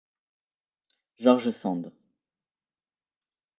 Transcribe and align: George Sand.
George 1.17 1.51
Sand. 1.51 1.93